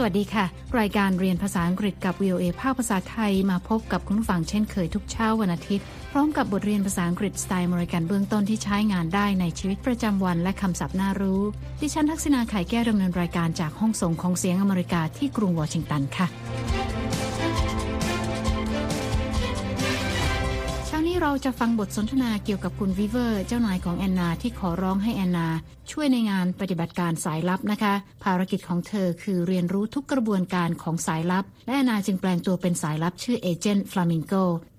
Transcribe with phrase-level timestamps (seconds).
[0.00, 0.46] สวัสดีค่ะ
[0.80, 11.42] รายการเรียนภาษาอังกฤษกับ VOA ภาคภาษาไทยมาพบกับคุณผู้ฟังเช่นเคยทุกเช้าวันอาทิตย์ พร้อมกับบทเรียนภาษาอังกฤษสไตล์มริกันเบื้องต้นที่ใช้งานได้ในชีวิตประจำวันและคำศัพท์น่ารู้
[11.80, 16.26] ดิฉันทักษณาไข่แก้วดำเนินรายการจากห้องส่งของเสียงอเมริกาที่กรุงวอชิงตันค่ะ
[21.22, 25.48] เราจะฟังบทสนทนาเกี่ยวกับคุณวิเวอร์ เจ้านายของแอนนาที่ขอร้องให้แอนนา
[25.90, 34.32] ช่วยในงานปฏิบัติการสายลับนะคะ ภารกิจของเธอคือเรียนรู้ทุกกระบวนการของสายลับ และแอนนาจึงแปลงตัวเป็นสายลับชื่อ Agent Flamingo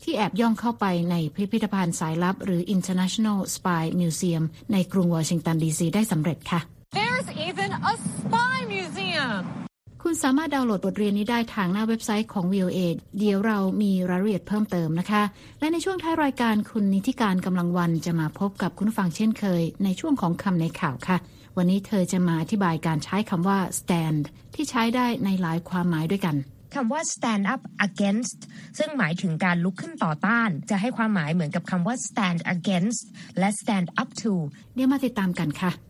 [0.04, 6.60] ที่แอบย่องเข้าไปในพิพิธภัณฑ์สายลับ หรือ International Spy Museum ในกรุงวอชิงตันดีซีได้สำเร็จค่ะ
[6.98, 9.69] There's even a spy museum
[10.12, 12.80] คุณสามารถดาวน์โหลดบทเรียนนี้ได้ทางหน้าเว็บไซต์ของ VOA
[13.18, 15.24] เดี๋ยวเรามีรายละเอียดเพิ่มเติมนะคะ
[15.60, 21.18] และในช่วงท้ายรายการคุณนิติการกำลังวันจะมาพบกับคุณฟังเช่นเคย ในช่วงของคำในข่าวค่ะ
[21.58, 24.24] วันนี้เธอจะมาอธิบายการใช้คำว่า stand
[24.56, 26.36] ที่ใช้ได้ในหลายความหมายด้วยกัน
[26.76, 28.40] คำว่า stand up against
[28.78, 33.02] ซึ่งหมายถึงการลุกขึ้นต่อต้าน จะให้ความหมายเหมือนกับคำว่า stand against
[33.40, 34.34] และ stand up to
[34.76, 35.89] เดี๋ยวมาติดตามกันค่ะ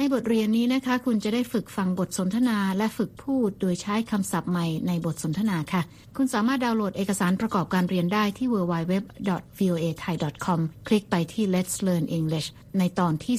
[0.00, 5.82] ในบทเรียนนี้นะคะ คุณจะได้ฝึกฟังบทสนทนาและฝึกพูด โดยใช้คำศัพท์ใหม่ในบทสนทนาค่ะ
[6.16, 13.36] คุณสามารถดาวน์โหลดเอกสารประกอบการเรียนได้ที่ www.voathai.com คลิกไปที่ Let's Learn English ในตอนที่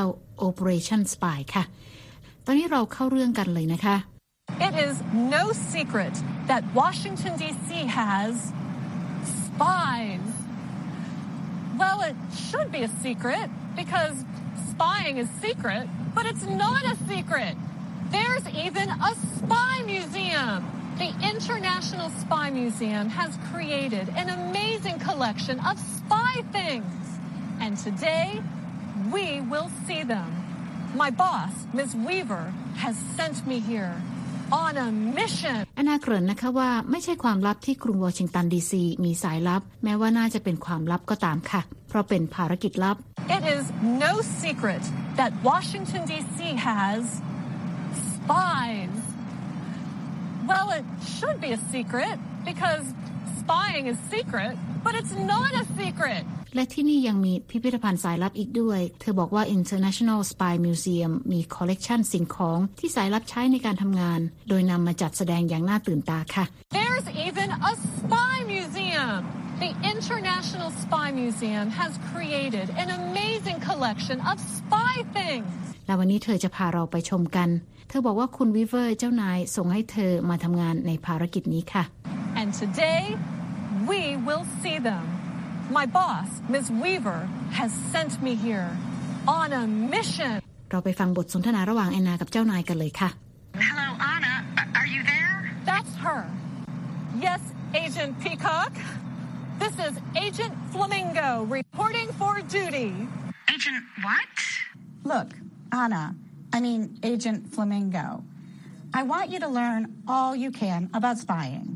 [0.00, 1.64] 49 Operation Spy ค่ะ
[2.46, 3.96] ตอนนี้เราเข้าเรื่องกันเลยนะคะ
[4.68, 4.94] It is
[5.36, 5.44] no
[5.74, 6.14] secret
[6.50, 7.68] that Washington D.C.
[8.00, 8.32] has
[9.38, 10.26] spies.
[11.80, 12.16] Well, it
[12.46, 13.46] should be a secret
[13.80, 14.16] because
[14.72, 17.54] spying is secret, but it's not a secret.
[18.10, 20.66] There's even a spy museum.
[20.98, 27.18] The International Spy Museum has created an amazing collection of spy things.
[27.60, 28.42] And today,
[29.12, 30.30] we will see them.
[30.94, 31.94] My boss, Ms.
[31.94, 34.00] Weaver, has sent me here
[34.63, 34.87] on a
[35.17, 42.95] mission อนาเกริ่นนะคะว่าไม่ใช่ความลับที่กรุงวอชิงตันดีซีมีสายลับ แม้ว่าน่าจะเป็นความลับก็ตามค่ะ เพราะเป็นภารกิจลับ
[43.37, 43.63] It is
[44.05, 44.13] no
[44.43, 44.83] secret
[45.19, 46.37] that Washington D.C.
[46.69, 47.01] has
[48.05, 48.95] spies.
[50.51, 50.85] Well, it
[51.15, 52.15] should be a secret
[52.49, 52.83] because
[53.41, 54.53] spying is secret,
[54.85, 56.23] but it's not a secret.
[56.54, 66.44] และที่นี่ยังมีพิพิธภัณฑ์สายลับอีกด้วย เธอบอกว่า International Spy Museum มีคอลเลกชันสิ่งของที่สายลับใช้ในการทำงาน โดยนำมาจัดแสดงอย่างน่าตื่นตาค่ะ
[66.78, 69.18] There's even a spy museum
[69.64, 75.50] The International Spy Museum has created an amazing collection of spy things
[75.86, 77.48] และวันนี้เธอจะพาเราไปชมกัน
[77.88, 81.84] เธอบอกว่าคุณวิเวอร์เจ้านายส่งให้เธอมาทำงานในภารกิจนี้ค่ะ
[82.40, 83.02] And today
[83.90, 85.04] we will see them
[85.79, 86.65] My boss, Ms.
[86.83, 87.21] Weaver,
[87.59, 88.69] has sent me here
[89.39, 89.63] on a
[89.95, 90.35] mission.
[90.71, 93.09] เราไปฟังบทสนทนาระหว่างแอนนากับเจ้านายกันเลยค่ะ
[93.69, 94.33] Hello, Anna.
[94.79, 95.37] Are you there?
[95.69, 96.21] That's her.
[97.27, 97.41] Yes,
[97.83, 98.73] Agent Peacock.
[99.63, 99.93] This is
[100.25, 102.91] Agent Flamingo reporting for duty.
[103.53, 104.35] Agent what?
[105.11, 105.29] Look,
[105.83, 106.03] Anna,
[106.55, 106.81] I mean
[107.11, 108.07] Agent Flamingo.
[108.99, 109.81] I want you to learn
[110.13, 111.67] all you can about spying.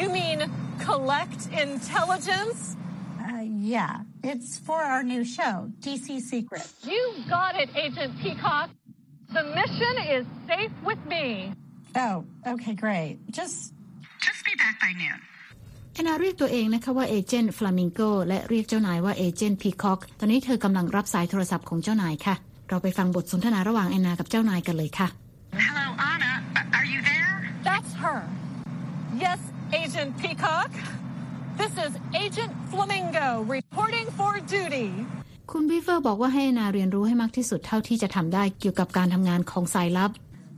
[0.00, 0.38] You mean
[0.88, 2.58] collect intelligence?
[3.63, 6.67] Yeah, it's for our new show, DC Secret.
[6.83, 8.69] You got it, Agent Peacock.
[9.31, 11.53] The mission is safe with me.
[11.95, 13.19] Oh, okay, great.
[13.31, 13.71] Just
[14.25, 15.19] just be back by noon.
[15.93, 22.35] แอนนาเรียกตัวเองนะคะว่าเอเจนต์ฟลามิงโกและเรียกเจ้านายว่าเอเจนต์พีคอกตอนนี้เธอกำลังรับสายโทรศัพท์ของเจ้านายค่ะ
[22.69, 25.07] เราไปฟังบทสนทนาระหว่างแอนนากับเจ้านายกันเลยค่ะ
[25.67, 26.31] Hello, Anna.
[26.77, 27.33] Are you there?
[27.67, 28.19] That's her.
[29.25, 29.39] Yes,
[29.81, 30.71] Agent Peacock.
[31.61, 31.93] This is
[32.23, 34.87] Agent Flamingo reporting for duty.
[35.51, 40.11] คุณบีเฟอร์บอกว่าให้นาเรียนรู้ให้มากที่สุดเท่าที่จะทำได้เกี่ยวกับการทำงานของสายลับ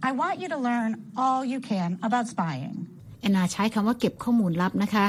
[0.09, 0.91] I want you to learn
[1.23, 2.75] all you can about spying.
[3.21, 5.05] แอนนาใช้คำว่าเก็บข้อมูลลับนะคะ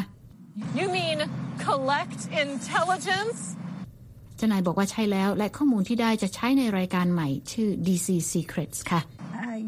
[0.79, 1.19] You mean
[1.67, 3.39] collect intelligence?
[4.37, 9.26] เจ้านายบอกว่าใช่แล้วและข้อมูลที่ได้จะใช้ในรายการใหม่ชื่อ DC Secrets ค่ะ Uh,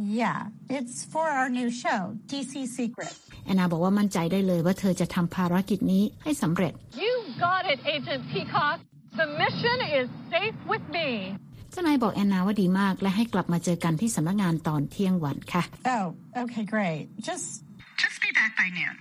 [0.08, 2.00] yeah, it's for our new show,
[2.30, 3.14] DC Secret.
[3.46, 6.72] แอนนาบอกว่ามั่นใจได้เลยว่าเธอจะทำภารกิจนี้ให้สำเร็จ
[7.04, 7.14] You
[7.46, 8.76] got it, Agent Peacock.
[9.20, 11.08] The mission is safe with me.
[11.70, 15.62] เจ้านายบอกแอนนาว่าดีมากและให้กลับมาเจอกันที่สำนักงานตอนเที่ยงวันค่ะ
[15.94, 16.04] Oh,
[16.42, 17.02] okay, great.
[17.28, 17.46] Just
[18.02, 18.94] just be back by noon.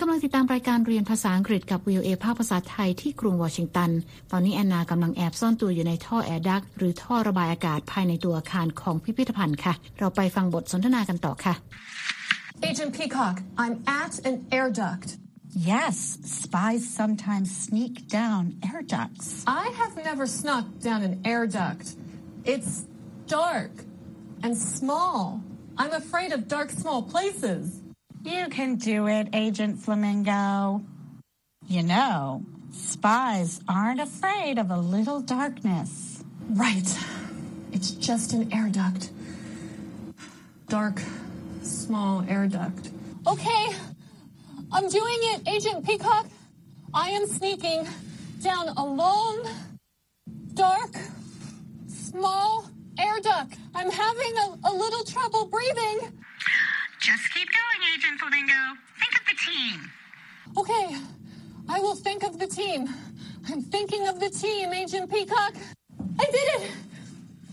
[0.00, 3.90] กำลังติดตามรายการเรียนภาษาอังกฤษกับ VOA ภาคภาษาไทยที่กรุงวอชิงตัน
[4.30, 11.54] ตอนนี้แอนนากำลังแอบซ่อนตัวอยู่ในท่อ air duct หรือท่อระบายอากาศภายในตัวอาคารของพิพิธภัณฑ์ค่ะ เราไปฟังบทสนทนากันต่อค่ะ
[12.68, 15.08] Agent Peacock I'm at an air duct
[15.74, 15.96] Yes,
[16.40, 19.26] spies sometimes sneak down air ducts.
[19.46, 21.86] I have never snuck down an air duct.
[22.52, 22.72] It's
[23.26, 23.72] dark
[24.44, 25.42] and small.
[25.76, 27.64] I'm afraid of dark, small places.
[28.22, 30.82] You can do it, Agent Flamingo.
[31.66, 36.22] You know, spies aren't afraid of a little darkness.
[36.50, 36.98] Right.
[37.72, 39.10] It's just an air duct.
[40.68, 41.00] Dark,
[41.62, 42.90] small air duct.
[43.26, 43.66] Okay,
[44.72, 46.26] I'm doing it, Agent Peacock.
[46.92, 47.86] I am sneaking
[48.42, 49.48] down a long,
[50.54, 50.94] dark,
[51.88, 52.68] small
[52.98, 53.54] air duct.
[53.74, 56.12] I'm having a, a little trouble breathing.
[57.00, 58.61] Just keep going, Agent Flamingo.
[59.01, 59.75] Think of the team.
[60.61, 60.85] Okay,
[61.75, 62.89] I will think of the team.
[63.49, 65.53] I'm thinking of the team, Agent Peacock.
[66.19, 66.71] I did it!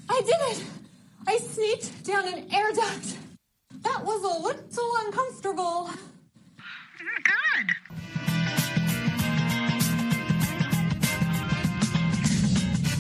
[0.09, 0.59] I did it!
[1.27, 3.07] I sneaked down an air duct.
[3.83, 5.91] That was a little uncomfortable.
[7.01, 7.67] Mm, Good.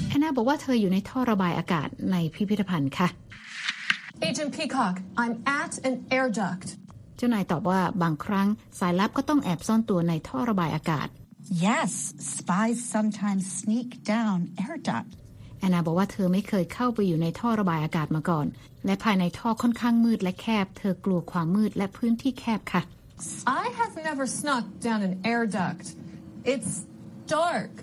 [0.08, 3.08] แอนนาบอกว่าเธออยู่ในท่อระบายอากาศในพิพิธภัณฑ์ค่ะ
[4.28, 6.66] Agent Peacock, I'm at an air duct.
[7.17, 8.47] เจ้านายตอบว่าบางครั้ง
[8.79, 11.07] สายลับก็ต้องแอบซ่อนตัวในท่อระบายอากาศ
[11.69, 11.91] Yes,
[12.35, 15.13] spies sometimes sneak down air ducts.
[15.59, 18.45] แอนนาบอกว่าเธอไม่เคยเข้าไปอยู่ในท่อระบายอากาศมาก่อน
[18.85, 22.81] และภายในท่อค่อนข้างมืดและแคบ เธอกลัวความมืดและพื้นที่แคบค่ะ
[23.61, 25.85] I have never snuck down an air duct.
[26.53, 26.71] It's
[27.39, 27.73] dark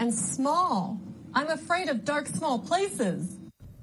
[0.00, 0.74] and small.
[1.38, 3.20] I'm afraid of dark, small places.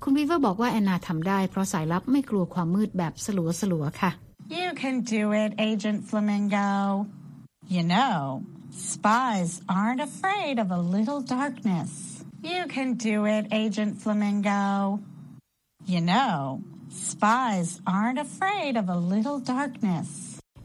[0.04, 4.12] คุณวีเวอร์บอกว่าแอนนาทำได้เพราะสายลับไม่กลัวความมืดแบบสลัวสลัวๆค่ะ
[4.51, 7.07] You can do it, Agent Flamingo.
[7.75, 11.91] You know, spies aren't afraid of a little darkness.
[12.43, 15.01] You can do it, Agent Flamingo.
[15.93, 20.09] You know, spies aren't afraid of a little darkness.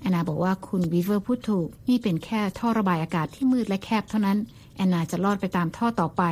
[0.02, 4.38] แอนนาบอกว่าคุณวีเวอร์พูดถูก นี่เป็นแค่ท่อระบายอากาศที่มืดและแคบเท่านั้น
[4.76, 6.24] แอนนาจะรอดไปตามท่อต่อไป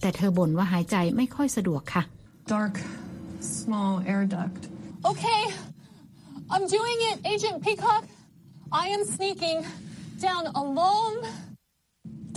[0.00, 2.02] แต่เธอบ่นว่าหายใจไม่ค่อยสะดวกค่ะ
[2.54, 2.74] Dark,
[3.58, 4.60] small air duct.
[5.10, 5.40] Okay,
[6.53, 8.03] I'm doing it, Agent Peacock.
[8.71, 9.65] I am sneaking
[10.25, 11.13] down a long,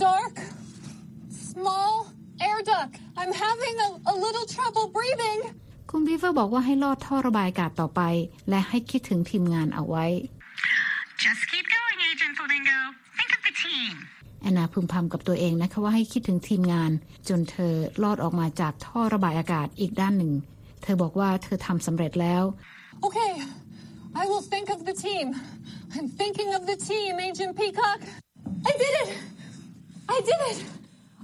[0.07, 0.35] dark,
[1.29, 2.07] small
[2.41, 2.95] air duct.
[3.15, 5.39] I'm having a, a little trouble breathing.
[5.91, 8.01] คุณวีเวอร์บอกว่าให้ลอดท่อระบายอากาศต่อไป
[8.49, 10.05] และให้คิดถึงทีมงานเอาไว้
[11.25, 12.77] Just keep going, Agent Flamingo.
[13.17, 13.93] Think of the team.
[14.41, 16.91] แอนนาพึมพำกับตัวเองนะคะว่าให้คิดถึงทีมงาน
[17.27, 17.73] จนเธอ
[18.03, 20.31] ลอดออกมาจากท่อระบายอากาศอีกด้านหนึ่ง
[20.83, 22.43] เธอบอกว่าเธอทำสำเร็จแล้ว
[23.05, 23.31] Okay,
[24.23, 25.27] I will think of the team.
[25.95, 27.99] I'm thinking of the team, Agent Peacock.
[28.65, 29.09] I did it!
[30.15, 30.59] I did it!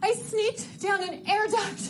[0.08, 1.82] I sneaked down an air duct.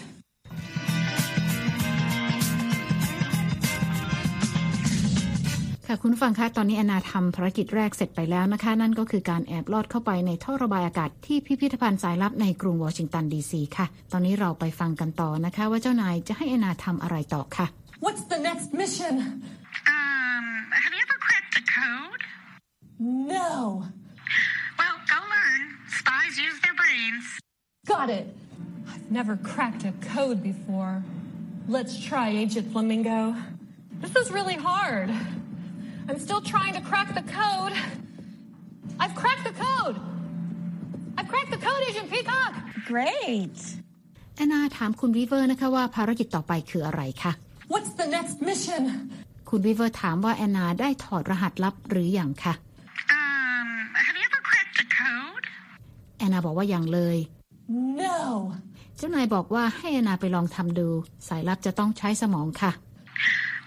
[5.88, 17.66] ค่ะคุณผู้ฟังคะตอนนี้แอนนาทำภารกิจแรกเสร็จไปแล้วนะคะ นั่นก็คือการแอบลอดเข้าไปในท่อระบายอากาศที่พิพิธภัณฑ์สายลับในกรุงวอชิงตันดีซีค่ะ ตอนนี้เราไปฟังกันต่อนะคะ ว่าเจ้านายจะให้แอนนาทำอะไรต่อค่ะ
[18.06, 19.14] What's the next mission?
[19.87, 20.45] Um,
[20.85, 22.23] have you ever cracked a code?
[22.99, 23.85] No.
[24.79, 25.63] Well, go learn.
[25.99, 27.25] Spies use their brains.
[27.87, 28.27] Got it.
[28.93, 31.03] I've never cracked a code before.
[31.69, 33.35] Let's try, Agent Flamingo.
[34.01, 35.11] This is really hard.
[36.09, 37.75] I'm still trying to crack the code.
[38.99, 39.97] I've cracked the code.
[41.19, 42.55] I've cracked the code, Agent Peacock.
[42.87, 43.59] Great.
[44.37, 47.33] แอนนาถามคุณวีเวอร์นะคะว่าภารกิจต่อไปคืออะไรคะ
[47.73, 48.83] What's the next mission?
[49.56, 52.54] คุณวีเวอร์ถามว่าแอนนาได้ถอดรหัสลับหรืออยังคะ
[53.20, 53.68] Um,
[54.06, 55.46] have you ever cracked a code?
[56.18, 57.18] แอนนาบอกว่ายังเลย
[58.02, 58.18] No.
[58.98, 60.88] เจ้านายบอกว่าให้แอนนาไปลองทำดู
[61.28, 62.72] สายลับจะต้องใช้สมองค่ะ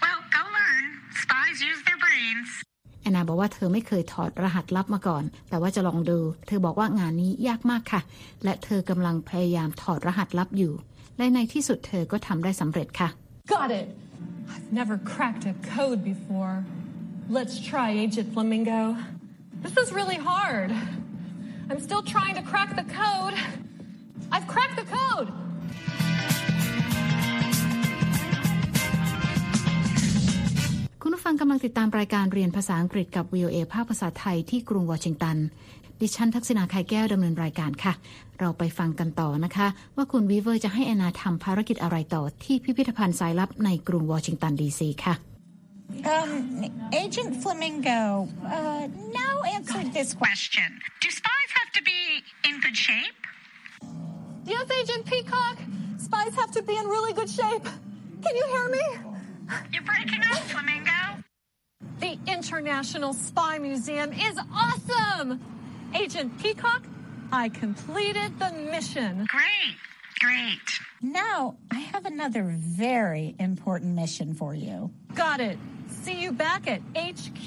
[0.03, 0.83] Well, go learn.
[1.21, 2.49] Spies use their brains.
[3.01, 8.01] แอนนาบอกว่าเธอไม่เคยถอดรหัสลับมาก่อน แต่ว่าจะลองดู เธอบอกว่างานนี้ยากมากค่ะ
[8.43, 10.73] และเธอกำลังพยายามถอดรหัสลับอยู่
[11.17, 13.09] และในที่สุดเธอก็ทำได้สำเร็จค่ะ
[13.55, 13.87] Got it.
[14.49, 16.65] I've never cracked a code before.
[17.29, 18.97] Let's try, Agent Flamingo.
[19.61, 20.71] This is really hard.
[21.69, 23.33] I'm still trying to crack the code.
[24.31, 25.33] I've cracked the code.
[31.31, 35.37] ฟังกำลังติดตามรายการเรียนภาษาอังกฤษกับ VOA ภาคภาษาไทยที่กรุงวอชิงตัน
[36.01, 37.93] ดิฉันทักษณาไข่แก้วดำเนินรายการค่ะ
[38.39, 45.15] เราไปฟังกันต่อนะคะ ว่าคุณวีเวอร์จะให้แอนนาทำภารกิจอะไรต่อที่พิพิธภัณฑ์สายลับในกรุงวอชิงตันดีซีค่ะ
[46.15, 46.31] Um,
[47.03, 48.01] Agent Flamingo,
[48.57, 48.83] uh,
[49.21, 50.69] now answer this question.
[50.75, 51.01] Question.
[51.03, 51.99] Do spies have to be
[52.47, 53.19] in good shape?
[54.51, 55.57] Yes, Agent Peacock.
[56.07, 57.65] Spies have to be in really good shape.
[58.23, 58.85] Can you hear me?
[59.73, 60.96] You're breaking up, Flamingo.
[62.00, 65.40] The International Spy Museum is awesome.
[65.94, 66.82] Agent Peacock,
[67.32, 69.26] I completed the mission.
[69.28, 69.76] Great,
[70.20, 70.68] great.
[71.00, 74.90] Now, I have another very important mission for you.
[75.14, 75.58] Got it.
[75.88, 77.46] See you back at HQ.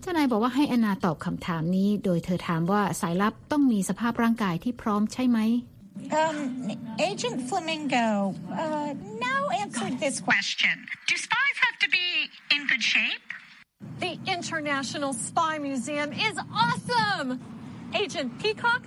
[0.00, 5.38] เจ้านายบอกว่าให้แอนนาตอบคำถามนี้ โดยเธอถามว่าสายลับต้องมีสภาพร่างกายที่พร้อมใช่ไหม
[6.22, 6.38] Um,
[6.98, 8.94] Agent Flamingo, uh,
[9.28, 10.70] now answer this question.
[10.78, 12.08] Question Do spies have to be
[12.54, 13.20] in good shape?
[14.00, 17.28] The International Spy Museum is awesome!
[17.94, 18.82] Agent Peacock,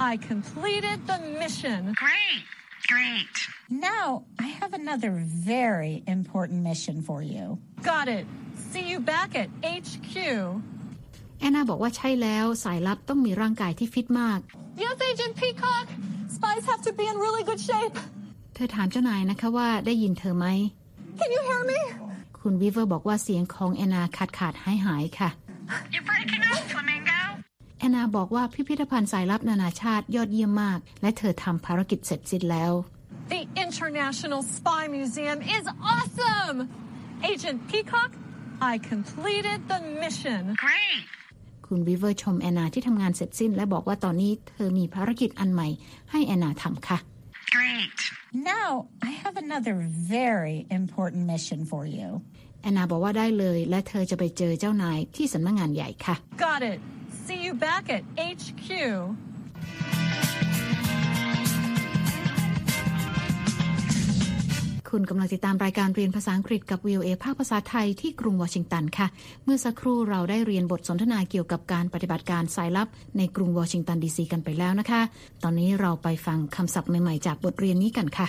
[0.00, 1.94] I completed the mission.
[2.04, 2.44] Great,
[2.88, 3.34] great.
[3.70, 5.12] Now, I have another
[5.52, 7.58] very important mission for you.
[7.82, 8.26] Got it.
[8.70, 10.14] See you back at HQ.
[11.40, 14.40] แอนนาบอกว่าใช่แล้วสายลับต้องมีร่างกายที่ฟิตมาก
[14.82, 15.86] Yes, Agent Peacock.
[16.40, 17.96] Spies have to be in really good shape.
[18.54, 20.46] เธอถามเจ้านายนะคะว่าได้ยินเธอไหม
[21.18, 21.80] Can you hear me?
[22.40, 25.30] คุณวิเวอร์บอกว่าเสียงของแอนนาขาดขาดหายหายค่ะ
[25.92, 27.20] You're breaking up, Flamingo.
[27.78, 32.72] แอนนาบอกว่าพิพิธภัณฑ์สายลับนานาชาติยอดเยี่ยมมาก และเธอทำภารกิจเสร็จสิ้นแล้ว
[33.34, 35.64] The International Spy Museum is
[35.94, 36.58] awesome!
[37.32, 38.10] Agent Peacock,
[38.72, 40.42] I completed the mission.
[40.66, 41.02] Great.
[41.73, 45.67] คุณวิเวอร์ชมแอนนาที่ทำงานเสร็จสิ้น และบอกว่าตอนนี้เธอมีภารกิจอันใหม่
[46.11, 46.97] ให้แอนนาทำค่ะ
[47.55, 47.99] Great.
[48.53, 48.69] Now,
[49.09, 49.75] I have another
[50.17, 52.07] very important mission for you.
[52.61, 56.79] แอนนาบอกว่าได้เลย และเธอจะไปเจอเจ้านายที่สำนักงานใหญ่ค่ะ Got it.
[57.25, 58.03] See you back at
[58.39, 58.69] HQ.
[64.91, 69.07] คุณกำลังติดตามรายการเรียนภาษาอังกฤษกับ VOA ภาคภาษาไทยที่กรุงวอชิงตันค่ะ
[69.43, 75.01] เมื่อสักครู่เราได้เรียนบทสนทนาเกี่ยวกับการปฏิบัติการสายลับ ในกรุงวอชิงตันดีซีกันไปแล้วนะคะ
[75.43, 78.27] ตอนนี้เราไปฟังคำศัพท์ใหม่ๆจากบทเรียนนี้กันค่ะ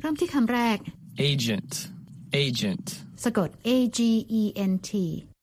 [0.00, 0.78] เริ่มที่คำแรก
[1.30, 1.72] Agent.
[2.44, 2.86] Agent.
[3.24, 4.00] สะกด A G
[4.40, 4.42] E
[4.72, 4.90] N T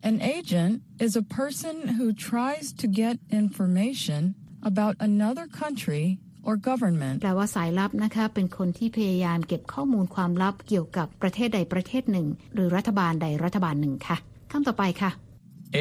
[0.09, 0.73] An agent
[1.05, 4.23] is a person who tries to get information
[4.71, 6.05] about another country
[6.47, 7.15] or government.
[7.21, 14.17] แปลว่าสายลับนะคะ เป็นคนที่พยายามเก็บข้อมูลความลับเกี่ยวกับประเทศใดประเทศหนึ่ง หรือรัฐบาลใดรัฐบาลหนึ่งค่ะ
[14.51, 15.11] คำต่อไปค่ะ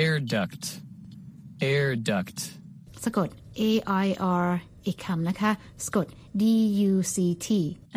[0.02, 0.62] Air duct.
[1.73, 2.38] Air duct.
[3.04, 3.28] สะกด
[3.61, 3.62] A
[4.04, 4.06] I
[4.45, 4.49] R
[4.87, 5.50] อีกคำนะคะ
[5.85, 6.06] สะกด
[6.40, 6.45] D
[6.90, 7.16] U C
[7.47, 7.49] T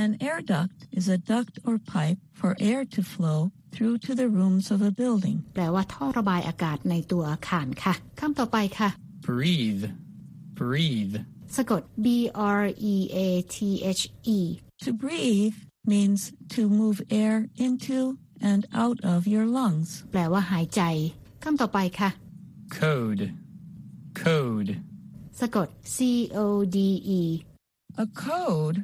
[0.04, 3.40] An air duct is a duct or pipe for air to flow
[3.74, 5.38] through to the rooms of a building.
[5.56, 8.90] แปลว่าท่อระบายอากาศในตัวอาคารค่ะคำต่อไปค่ะ
[9.28, 9.86] Breathe.
[10.61, 11.17] Breathe.
[11.57, 12.07] สะกด B
[12.61, 13.57] R E A T
[14.01, 14.03] H
[14.37, 14.39] E
[14.85, 15.57] To breathe
[15.93, 16.21] means
[16.55, 17.99] to move air into
[18.51, 19.89] and out of your lungs.
[20.13, 20.83] แปลว่าหายใจ
[21.43, 22.11] คำต่อไปค่ะ
[22.81, 23.25] Code.
[24.25, 24.71] Code.
[25.41, 25.97] สะกด C
[26.45, 26.79] O D
[27.21, 27.23] E
[28.05, 28.79] A code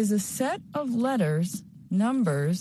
[0.00, 1.48] is a set of letters,
[2.04, 2.58] numbers,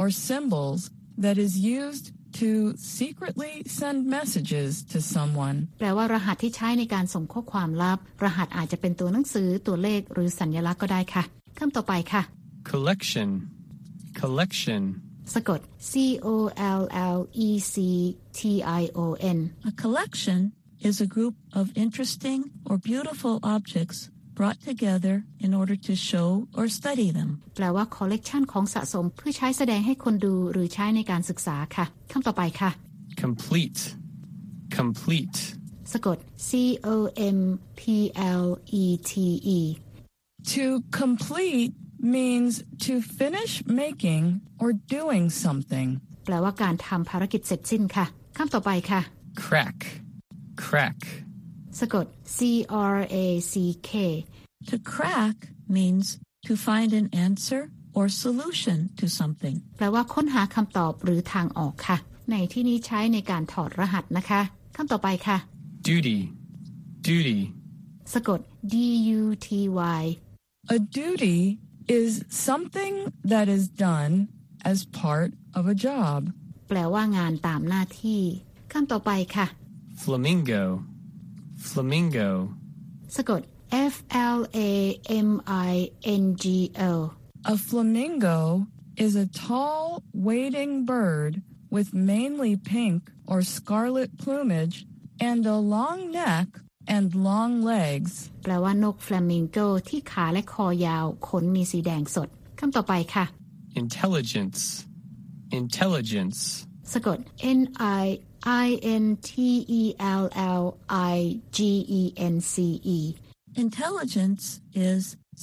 [0.00, 0.80] or symbols
[1.24, 2.06] that is used
[2.40, 2.50] to
[2.98, 5.56] secretly send messages to someone.
[5.78, 11.22] แปลว่ารหัสที่ใช้ในการส่งข้อความลับ รหัสอาจจะเป็นตัวหนังสือตัวเลขหรือสัญลักษณ์ก็ได้ค่ะ
[11.58, 12.22] คำต่อไปค่ะ
[12.72, 13.28] Collection.
[14.20, 14.82] Collection.
[15.34, 15.92] สะกด C
[16.26, 16.28] O
[16.80, 16.82] L
[17.16, 17.74] L E C
[18.38, 18.40] T
[18.80, 19.06] I O
[19.36, 19.38] N
[19.70, 20.40] A collection
[20.88, 23.98] is a group of interesting or beautiful objects
[24.38, 25.14] brought together
[25.44, 26.28] in order to show
[26.58, 27.30] or study them.
[27.56, 32.70] แปลว่า collection ของสะสมเพื่อใช้แสดงให้คนดูหรือใช้ในการศึกษาค่ะคำต่อไปค่ะ
[33.24, 33.80] Complete.
[34.78, 35.38] Complete.
[35.92, 36.18] สะกด
[36.48, 36.50] C
[36.94, 36.96] O
[37.36, 37.40] M
[37.80, 37.82] P
[38.42, 38.46] L
[38.82, 39.12] E T
[39.58, 39.60] E
[40.54, 40.64] To
[41.02, 41.72] complete
[42.16, 42.52] means
[42.86, 43.52] to finish
[43.82, 44.24] making
[44.62, 45.88] or doing something.
[46.24, 48.06] แปลว่าการทำภารกิจเสร็จสิ้นค่ะ
[48.36, 49.00] คำต่อไปค่ะ
[49.44, 49.78] Crack.
[50.64, 50.98] Crack.
[51.79, 52.37] สะกด C
[52.93, 53.15] R A
[53.51, 53.53] C
[53.89, 53.91] K
[54.69, 55.37] To crack
[55.77, 56.05] means
[56.47, 57.61] to find an answer
[57.97, 59.55] or solution to something.
[59.77, 61.97] แปลว่าค้นหาคำตอบหรือทางออกค่ะ
[62.31, 64.41] ในที่นี้ใช้ในการถอดรหัสนะคะ
[64.75, 65.37] คำต่อไปค่ะ
[65.87, 66.19] Duty.
[67.09, 67.39] Duty.
[68.13, 68.39] สะกด
[68.73, 68.75] D
[69.19, 69.49] U T
[69.99, 70.03] Y
[70.75, 71.37] A duty
[71.99, 72.11] is
[72.47, 72.93] something
[73.31, 74.13] that is done
[74.71, 76.19] as part of a job.
[76.69, 78.21] แปลว่างานตามหน้าที่
[78.71, 79.47] คำต่อไปค่ะ
[80.03, 80.63] Flamingo.
[81.70, 82.28] Flamingo.
[83.16, 83.42] สะกด
[83.92, 83.94] F
[84.36, 84.70] L A
[85.28, 85.30] M
[85.70, 85.72] I
[86.22, 86.44] N G
[86.90, 86.92] O
[87.52, 88.38] A flamingo
[89.04, 94.76] is a tall, wading bird with mainly pink or scarlet plumage
[95.20, 96.48] and a long neck
[96.94, 98.12] and long legs.
[98.42, 102.28] แปลว่านกฟลามิงโกที่ขาและคอยาว ขนมีสีแดงสด
[102.58, 103.24] คำต่อไปค่ะ
[103.82, 104.60] Intelligence.
[105.60, 106.38] Intelligence.
[106.92, 107.18] สะกด
[107.58, 107.60] N
[108.00, 108.04] I
[108.66, 108.68] I
[109.02, 109.30] N T
[109.80, 109.82] E
[110.22, 110.24] L
[110.62, 110.64] L
[111.14, 111.16] I
[111.56, 111.58] G
[112.00, 112.02] E
[112.34, 112.54] N C
[112.96, 113.00] E
[113.64, 114.44] Intelligence
[114.90, 115.00] is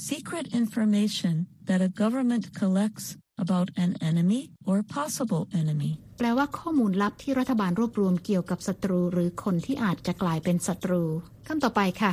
[0.09, 1.33] secret information
[1.67, 5.91] that a government collects about an enemy or possible enemy.
[6.17, 11.03] แปลว่าข้อมูลลับที่รัฐบาลรวบรวมเกี่ยวกับศัตรู หรือคนที่อาจจะกลายเป็นศัตรู
[11.47, 12.11] คำต่อไปค่ะ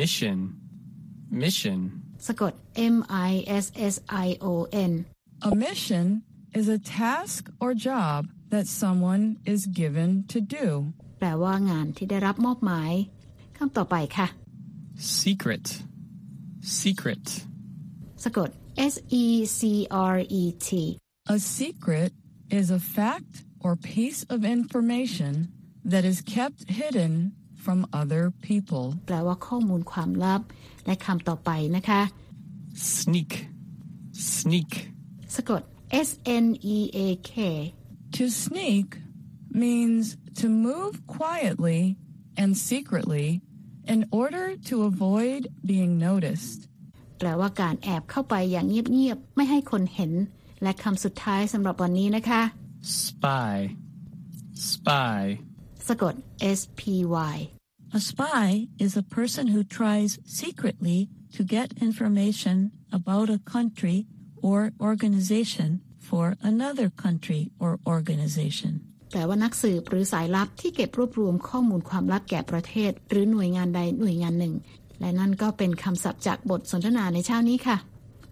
[0.00, 0.38] mission,
[1.42, 1.78] mission,
[2.26, 2.52] สะกด
[2.94, 2.96] M
[3.30, 3.32] I
[3.64, 3.94] S S
[4.26, 4.54] I O
[4.90, 4.92] N
[5.48, 6.06] A mission
[6.58, 8.20] is a task or job
[8.52, 10.66] that someone is given to do.
[11.18, 12.92] แปลว่างานที่ได้รับมอบหมาย
[13.56, 14.26] คำต่อไปค่ะ
[15.20, 15.66] secret,
[16.80, 17.24] secret,
[18.24, 18.50] สะกด
[18.92, 19.24] S E
[19.58, 19.60] C
[20.14, 20.68] R E T
[21.34, 22.10] A secret
[22.58, 23.32] is a fact
[23.64, 25.32] or piece of information
[25.92, 27.12] that is kept hidden
[27.64, 28.86] from other people.
[29.06, 30.40] แปลว่าข้อมูลความลับ
[30.86, 32.00] และคำต่อไปนะคะ
[32.96, 33.32] sneak,
[34.34, 34.72] sneak,
[35.36, 35.62] สะกด
[36.08, 36.10] S
[36.44, 36.46] N
[36.76, 37.32] E A K
[38.18, 38.88] To sneak
[39.64, 40.04] means
[40.40, 41.82] to move quietly
[42.40, 43.28] and secretly
[43.92, 46.58] in order to avoid being noticed.
[47.18, 50.12] แปลว่าการแอบเข้าไปอย่างเงียบๆ ไม่ให้คนเห็น
[50.62, 52.42] และคำสุดท้ายสำหรับวันนี้นะคะ
[53.02, 53.56] spy,
[54.70, 55.20] spy,
[55.88, 56.14] สะกด
[56.58, 56.82] S P
[57.34, 57.36] Y
[57.98, 58.48] A spy
[58.84, 60.10] is a person who tries
[60.40, 60.98] secretly
[61.36, 62.56] to get information
[62.98, 63.98] about a country
[64.48, 64.58] or
[64.90, 65.68] organization
[66.13, 68.73] for another country or organization.
[69.11, 74.53] แปลว่านักสืบหรือสายลับที่เก็บรวบรวมข้อมูลความลับแก่ประเทศ หรือหน่วยงานใดหน่วยงานหนึ่ง
[74.99, 77.77] และนั่นก็เป็นคำศัพท์จากบทสนทนาในเช้านี้ค่ะ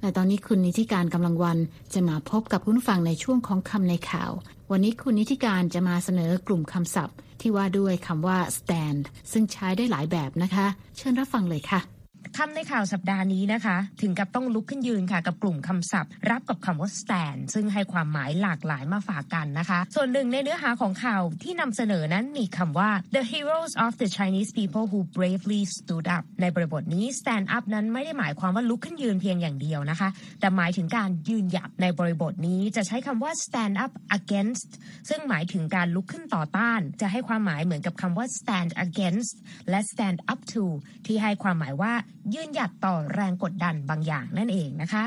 [0.02, 1.58] และตอนนี้คุณนิติการกำลังวัน
[1.94, 4.32] จะมาพบกับคุณฟังในช่วงของคำในข่าว
[4.72, 11.82] วันนี้คุณนิติการจะมาเสนอกลุ่มคำศัพท์ ที่ว่าด้วยคำว่า stand ซึ่งใช้ได้หลายแบบนะคะ เชิญรับฟังเลยค่ะ
[12.38, 25.62] คำในข่าวสัปดาห์นี้นะคะ ถึงกับต้องลุกขึ้นยืนค่ะ กับกลุ่มคำศัพท์ รับกับคำว่า stand ซึ่งให้ความหมายหลากหลายมาฝากกันนะคะ ส่วนหนึ่งในเนื้อหาของข่าวที่นำเสนอนั้นมีคำว่า the heroes of the Chinese people who bravely
[25.78, 34.70] stood up ในบริบทนี้ stand up นั้นไม่ได้หมายความว่าลุกขึ้นยืนเพียงอย่างเดียวนะคะ แต่หมายถึงการยืนหยัดในบริบทนี้จะใช้คำว่า stand up against
[35.10, 39.32] ซึ่งหมายถึงการลุกขึ้นต่อต้าน จะให้ความหมายเหมือนกับคำว่า stand against
[39.70, 40.63] และ stand up to
[41.06, 41.94] ที่ให้ความหมายว่า
[42.34, 45.05] ยืนหยัดต่อแรงกดดันบางอย่างนั่นเองนะคะ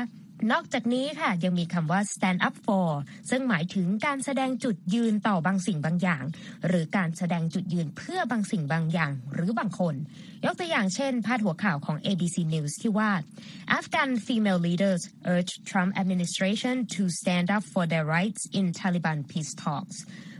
[0.51, 2.89] นอกจากนี้ค่ะยังมีคำว่า stand up for
[3.29, 6.23] ซึ่งหมายถึงการแสดงจุดยืนต่อบางสิ่งบางอย่าง
[6.67, 9.95] หรือการแสดงจุดยืนเพื่อบางสิ่งบางอย่างหรือบางคน
[10.45, 13.11] ยกตัวอย่างเช่น พาดหัวข่าวของ ABC News ที่ว่า
[13.77, 15.01] Afghan female leaders
[15.33, 19.97] urge Trump administration to stand up for their rights in Taliban peace talks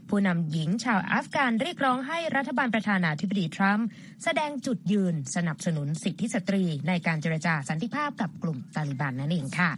[0.10, 3.88] ผู้นำหญิงชาวอัฟกานเรียกร้องให้รัฐบาลประธานาธิบดีทรัมป์
[4.24, 9.72] แสดงจุดยืนสนับสนุนสิทธิสตรีในการเจรจาสันติภาพกับกลุ่มตาลิบันนั่นเองค่ะ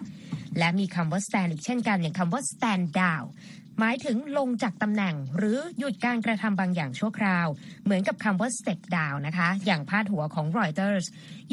[0.60, 3.28] และมีคำว่า stand อีกเช่นกันอย่างคำว่า stand down
[3.82, 7.48] หมายถึงลงจากตำแหน่งหรือหยุดการกระทำบางอย่างชั่วคราว
[7.86, 11.06] เหมือนกับคำว่า step down นะคะ อย่างพาดหัวของ Reuters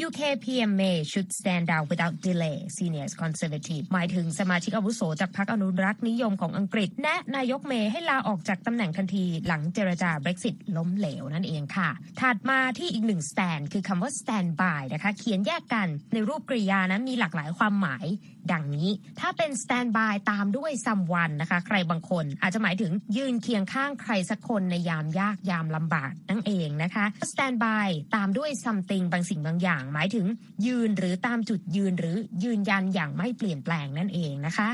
[0.05, 11.89] UK PMA should stand down without delay senior conservative หมายถึงสมาชิกอาวุโสจากพรรคอนุรักษ์นิยมของอังกฤษ แนะนายกเมย์ให้ลาออกจากตำแหน่งทันทีหลังเจรจา Brexit ล้มเหลวนั่นเองค่ะ
[12.19, 18.05] ถัดมาที่อีกหนึ่ง stand คือคำว่า stand by นะคะ เขียนแยกกันในรูปกริยานั้นมีหลากหลายความหมาย
[18.51, 30.25] ดังนี้ถ้าเป็น stand by ตามด้วย someone นะคะ ใครบางคน อาจจะหมายถึงยืนเคียงข้างใครสักคนในยามยากยามลำบากนั่นเองนะคะ stand by ตามด้วย something บางสิ่งบางอย่าง หมายถึง
[30.65, 34.69] ยืนหรือตามจุดยืนหรือยืนยันอย่างไม่เปลี่ยนแปลงนั่นเองนะคะ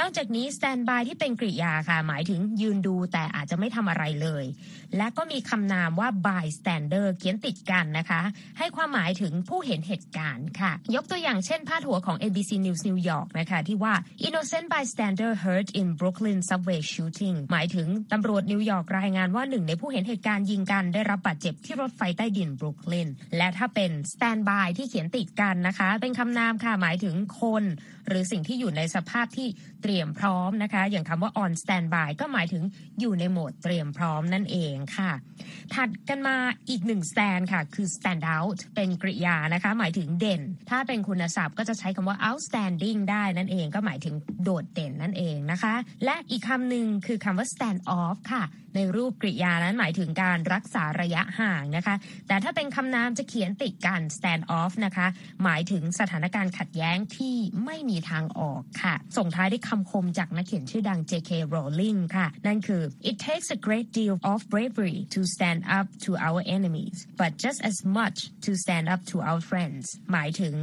[0.00, 4.44] นอกจากนี้ stand by ที่เป็นกริยาค่ะ หมายถึงยืนดูแต่อาจจะไม่ทำอะไรเลย
[4.96, 8.20] และก็มีคำนามว่า bystander เขียนติดกันนะคะ
[8.58, 13.94] ให้ความหมายถึงผู้เห็นเหตุการณ์ค่ะ ยกตัวอย่างเช่นพาดหัวของ ABC News New York นะคะที่ว่า
[14.26, 27.64] innocent bystander hurt in Brooklyn subway shooting หมายถึงตำรวจนิวยอร์กรายงานว่าหนึ่งในผู้เห็นเหตุการณ์ยิงกันได้รับบาดเจ็บที่รถไฟใต้ดินบรุกลินและถ้าเป็น stand by ที่เขียนติดกันนะคะ เป็นคำนามค่ะหมายถึงคน
[28.08, 29.48] หรือสิ่งที่อยู่ในสภาพที่
[29.86, 32.62] ตรียมพร้อมนะคะ อย่างคำว่า on standby ก็หมายถึง
[33.00, 35.12] อยู่ในโหมดเตรียมพร้อมนั่นเองค่ะ
[35.74, 36.36] ถัดกันมา
[36.68, 48.44] อีกหนึ่ง stand ค่ะ คือ stand out เป็นกริยานะคะ หมายถึงเด่น ถ้าเป็นคุณศัพท์ก็จะใช้คำว่า outstanding ได้นั่นเอง ก็หมายถึงโดดเด่นนั่นเองนะคะ และอีกคำหนึ่งคือคำว่า stand off ค่ะ
[48.74, 51.94] ในรูปกริยานั้นหมายถึงการรักษาระยะห่างนะคะ
[52.28, 55.06] แต่ถ้าเป็นคำนามจะเขียนติดกัน stand off นะคะ
[55.44, 61.30] หมายถึงสถานการณ์ขัดแย้งที่ไม่มีทางออกค่ะ ส่งท้ายด้วยคำคมจากนักเขียนชื่อดัง J.K.
[61.54, 66.40] Rowling ค่ะ นั่นคือ it takes a great deal of bravery to stand up to our
[66.56, 70.54] enemies but just as much to stand up to our friends หมายถึง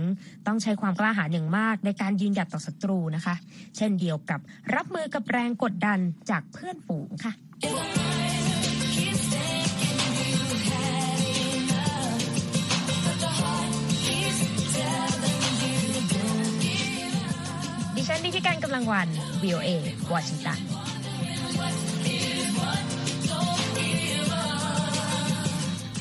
[0.47, 3.35] ต้องใช้ความกล้าหาญอย่างมากในการยืนหยัดต่อศัตรูนะคะ
[3.77, 4.39] เช่นเดียวกับ
[4.75, 5.99] รับมือกับแรงกดดัน
[6.29, 7.33] จากเพื่อนฝูงค่ะ
[18.63, 19.07] กำลังวัน
[19.43, 19.69] VOA
[20.13, 20.59] วอชิงตัน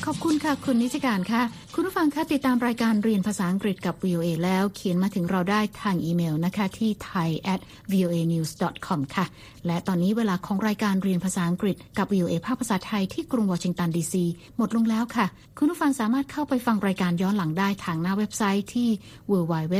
[0.07, 1.41] ขอบคุณค่ะคุณนิติการค่ะ
[1.73, 7.61] คุณผู้ฟังคะติดตามรายการเรียนภาษาอังกฤษกับ VOA แล้วเขียนมาถึงเราได้ทางอีเมลนะคะที่ thai at
[7.91, 8.51] voa news
[8.87, 9.25] com ค่ะ
[9.67, 14.25] และตอนนี้เวลาของรายการเรียนภาษาอังกฤษกับ VOA ภาคภาษาไทยที่กรุงวอชิงตันดีซี
[14.57, 15.25] หมดลงแล้วค่ะ
[15.57, 18.89] คุณผู้ฟังสามารถเข้าไปฟังรายการย้อนหลังได้ทางหน้าเว็บไซต์ที่
[19.31, 19.75] www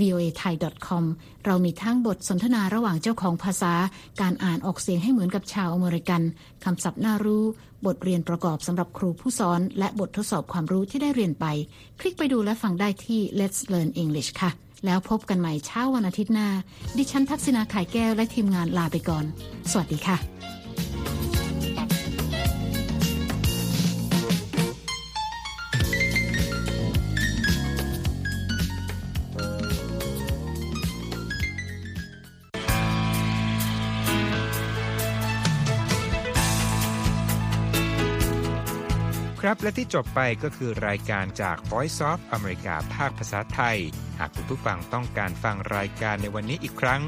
[0.00, 0.54] voa thai
[0.86, 1.04] com
[1.46, 3.72] เรามีทั้งบทสนทนาระหว่างเจ้าของภาษา
[4.20, 6.22] การอ่านออกเสียงให้เหมือนกับชาวอเมริกัน
[6.64, 7.44] คำศัพท์น่ารู้
[7.86, 11.46] บทเรียนประกอบสำหรับครูผู้สอน และบททดสอบความรู้ที่ได้เรียนไป
[12.00, 14.50] คลิกไปดูและฟังได้ที่ Let's Learn English ค่ะ
[14.86, 16.48] แล้วพบกันใหม่เช้าวันอาทิตย์หน้า
[16.96, 19.24] ดิฉันทักษณาไข่แก้วและทีมงานลาไปก่อน
[19.70, 20.16] สวัสดีค่ะ
[39.48, 43.78] ครับ และที่จบไปก็คือรายการจาก Voice of America ภาคภาษาไทย
[44.18, 47.00] หากคุณผู้ฟังต้องการฟังรายการในวันนี้อีกครั้ง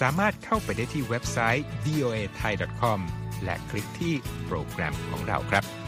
[0.00, 3.00] สามารถเข้าไปได้ที่เว็บไซต์ voa thai com
[3.44, 4.14] และคลิกที่
[4.46, 5.87] โปรแกรมของเราครับ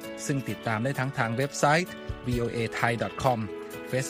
[0.27, 1.89] ซึ่งติดตามได้ทั้งทางเว็บไซต์
[2.27, 3.39] voa thai com
[3.91, 4.09] Facebook